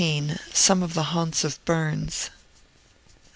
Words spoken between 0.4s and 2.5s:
SOME OF THE HAUNTS OF BURNS.